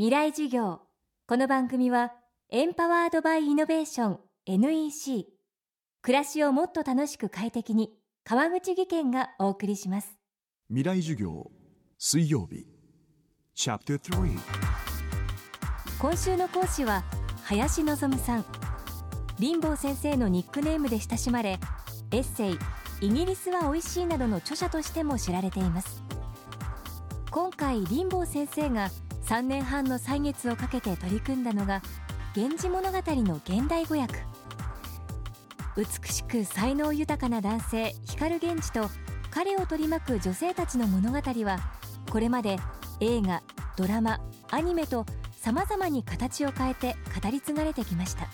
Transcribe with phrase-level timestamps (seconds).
[0.00, 0.80] 未来授業。
[1.26, 2.14] この番組は
[2.48, 5.26] エンパワードバイイノベーション NEC
[6.00, 7.90] 暮らしをもっと楽しく快適に
[8.24, 10.16] 川口義賢がお送りします。
[10.68, 11.50] 未来授業
[11.98, 12.66] 水曜日。
[13.54, 14.38] チャプター3
[16.00, 17.04] 今週の講師は
[17.44, 18.44] 林望さん。
[19.38, 21.58] 林坊先生のニックネームで親しまれ
[22.10, 22.58] エッセイ
[23.06, 26.02] 「イギリスは美味しい」などの著者としても知られています。
[27.30, 28.88] 今回林坊先生が
[29.24, 31.82] 3年半の歳月をかけて取り組んだのが
[32.36, 34.24] 「源氏物語」の現代語訳。
[35.76, 38.90] 美しく才能豊かな男性光源氏と
[39.30, 41.58] 彼を取り巻く女性たちの物語は
[42.10, 42.58] これまで
[42.98, 43.42] 映画
[43.76, 48.28] ドラマアニメとさまざまに形を変えて語り継がれてきました。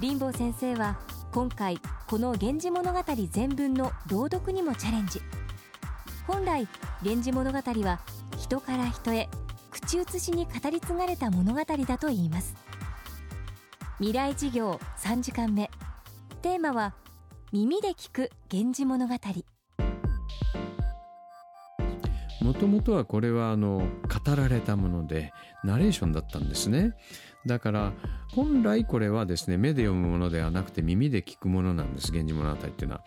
[0.00, 0.98] 林坊先生は
[1.32, 5.20] 今回この「源氏物語」全文の朗読にもチャレンジ。
[6.26, 6.68] 本来
[7.02, 8.00] 「源氏物語」は
[8.38, 9.28] 人から人へ
[9.80, 12.54] 口移しに語り継がれた物語だといいます。
[13.98, 15.70] 未来事業3時間目。
[16.42, 16.94] テーマは
[17.52, 19.14] 耳で聞く源氏物語。
[22.40, 23.88] もともとはこれはあの
[24.24, 25.32] 語られたもので
[25.64, 26.94] ナレーションだったんですね。
[27.46, 27.92] だから
[28.34, 33.04] 本来これはですね目で読むものではなくて耳で聞くものなんです「源氏物語」っていうのは。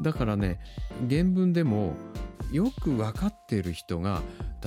[0.00, 0.58] だからね
[1.08, 1.94] 原文でも
[2.50, 4.22] よく分かっている人が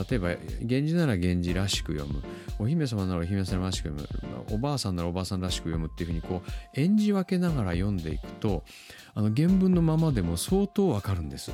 [0.10, 0.30] 例えば
[0.62, 2.22] 源氏なら源氏らしく読む。
[2.60, 4.08] お姫様ならお姫様らしく読む。
[4.52, 8.64] おばあさんならおばあさんらしく読むっていうふうにこう演じ分けながら読んでいくと
[9.14, 11.52] あの原文のままでも相当分かるんです。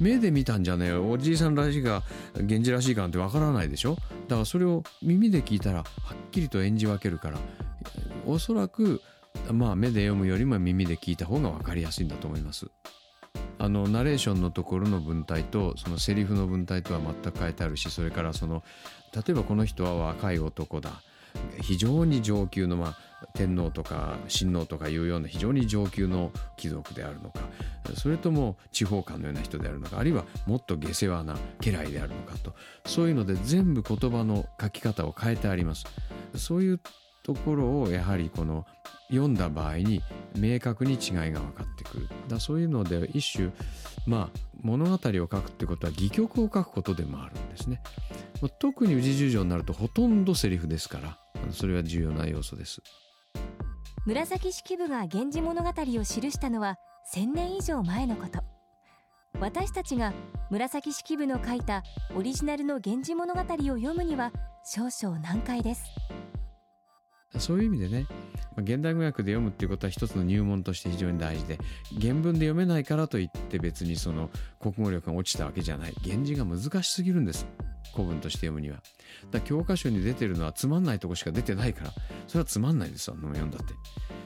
[0.00, 1.10] 目で見たんじゃねえよ。
[1.10, 2.02] おじいさんらしいか
[2.36, 3.96] 源氏らしいかなんてわからないでしょ。
[4.28, 7.38] だからそれを耳で聞いたらはっきりと演じ分けるから
[8.26, 9.00] おそらく
[9.52, 12.66] まあ目で読むよりも耳で聞いた方が分かりやすいんだと思います。
[13.58, 18.62] あのナレーションのところの文体とそのセリフの文体とは全く変えてあるしそれからその
[19.14, 21.02] 例えばこの人は若い男だ。
[21.60, 22.96] 非常に上級の、まあ、
[23.34, 27.40] 天皇とか親王とかいうような非常に上級の貴族であるのか
[27.96, 32.54] それとも地方官のような人であるのかあるいはもっと下世話な家来であるのかと
[32.86, 35.84] そういうので全部言葉の書き方を変えてあります。
[36.36, 36.80] そういう
[37.22, 38.66] ところをやはりこの
[39.08, 40.02] 読んだ場合に
[40.36, 40.98] 明確に違い
[41.32, 42.08] が分かってくる。
[42.28, 43.50] だそういうので一種
[44.06, 47.80] まあ物語を書くってことは戯曲を書くことでもあるんですね。
[48.58, 51.18] 特に宇治十条になるとほとんどセリフですから
[51.50, 52.82] それは重要な要素です。
[54.06, 56.76] 紫式部が「源氏物語」を記したのは
[57.14, 58.40] 1000年以上前のこと。
[59.40, 60.12] 私たちが
[60.50, 61.82] 紫式部の書いた
[62.14, 64.30] オリジナルの「源氏物語」を読むには
[64.62, 65.84] 少々難解です。
[67.38, 68.06] そういう意味でね
[68.56, 71.58] 現代語訳で読むっていうことは一つの入門として非常に大事で
[72.00, 74.30] 原文で読めないからといって別にその
[74.60, 75.94] 国語力が落ちたわけじゃない。
[76.04, 77.46] 源氏が難しすぎるんです。
[77.92, 78.78] 古文として読むには。
[79.30, 81.90] だ教科書に出てるのはつまんないとこしか出てないから。
[82.26, 83.74] それはつまんないですよ読んだって。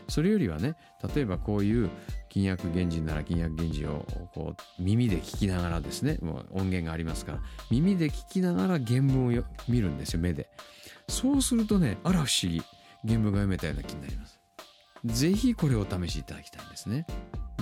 [0.09, 0.75] それよりはね
[1.15, 1.91] 例えばこういう
[2.31, 6.19] 金訳源氏なら金訳源氏をこう耳で聞きながらですね。
[6.21, 7.41] もう音源がありますから。
[7.71, 10.49] 耳で聞きながら原文を見るんですよ目で。
[11.09, 12.63] そうするとねあら不思議。
[13.07, 14.39] 原文が読めたような気になります。
[15.05, 17.07] ぜひこれをお試しいただきたいんですね。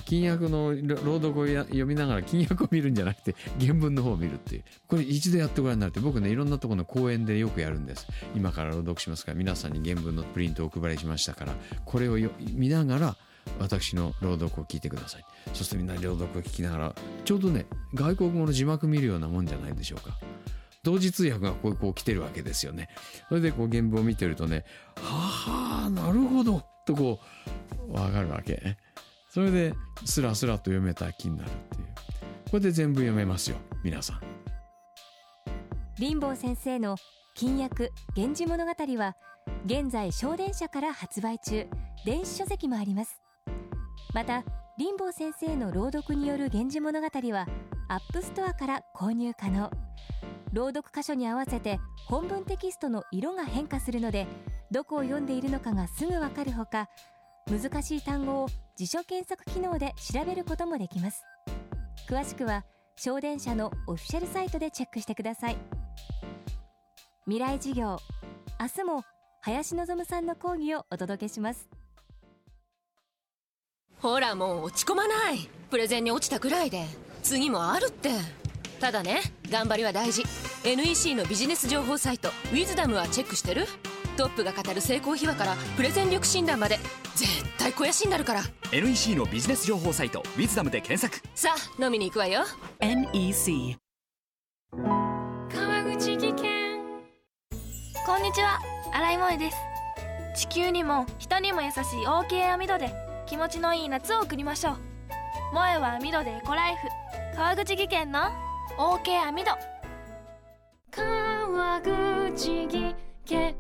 [0.05, 4.65] 金訳の朗読を読みながら金訳を見るんじゃなくて原文の方を見るっていう。
[4.87, 8.07] これ一度やってごらんになるって僕ねいろんなところの講演でよくやるんです。
[8.35, 11.55] 今から朗読しますから皆さんに原文のプリントをお配りしましたから
[11.85, 12.19] これを
[12.53, 13.17] 見ながら
[13.59, 15.25] 私の朗読を聞いてください。
[15.55, 20.17] そしてみんな朗読を聞きながらちょうどね外国語の字幕見るようなもんじゃないでしょうか。
[20.87, 22.89] 同時通訳がこうこう来てるわけですよね。
[23.29, 24.65] それでこう原文を見てるとね
[24.95, 27.19] はあなるほどとこ
[27.89, 28.77] うわかるわけ。
[29.29, 29.75] それで
[30.05, 31.87] スラスラと読めた気になるっていう。
[32.53, 34.21] これで全部読めますよ皆さん。
[35.99, 36.95] 林坊先生の
[37.35, 39.17] 謹訳源氏物語は
[39.65, 41.67] 現在祥伝社から発売中。
[42.05, 43.21] 電子書籍もあります。
[44.15, 44.45] また
[44.79, 47.49] 林望先生の朗読による源氏物語は
[47.89, 49.69] App Store から購入可能。
[50.53, 54.27] 朗読箇所に合わせて本文テキストの色が変化するので
[54.71, 56.89] どこを読んでいるのかがすぐわかるほか
[57.51, 61.23] 難しい単語を辞書検索機能で調べることもできます。
[62.09, 62.65] 詳しくは
[62.97, 65.57] 小電車のオフィシャルサイトでチェックしてください。
[67.27, 67.99] 未来授業
[68.61, 69.03] 明日も
[69.43, 71.69] 林望さんの講義をお届けします。
[73.99, 75.49] ほらもう落ち込まない。
[75.71, 76.85] プレゼンに落ちたくらいで。
[77.23, 78.11] 次もあるって。
[78.81, 79.21] ただね
[79.51, 80.23] 頑張りは大事。
[80.65, 83.67] NEC のビジネス情報サイト「ウィズダムはチェックしてる？
[84.17, 86.79] トップが語る成功秘話からプレゼン力診断まで。
[87.15, 88.43] 絶対肥やしになるから。
[88.73, 91.27] NEC のビジネス情報サイト「ウィズダムで検索。
[91.35, 92.45] さあ飲みに行くわよ。
[92.81, 93.77] NEC
[94.73, 96.77] 川口技研。
[98.05, 98.61] こんにちは。
[98.93, 99.57] 新井萌です。
[100.37, 102.95] 地球にも人にも優しい OK 網戸で
[103.27, 104.77] 気持ちのいい夏を送りましょう。
[105.53, 106.89] 萌えは網戸でエコライフ。
[107.37, 108.21] 川口技研の
[108.79, 109.51] OK 網戸
[110.91, 112.95] 川口技
[113.25, 113.55] 研。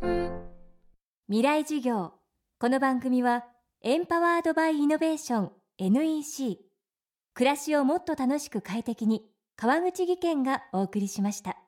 [1.26, 2.12] 未来授業。
[2.60, 3.46] この番組は
[3.82, 6.58] エンパワードバイイノベーション NEC
[7.32, 9.22] 暮らしをもっと楽しく快適に
[9.56, 11.65] 川口技研がお送りしました。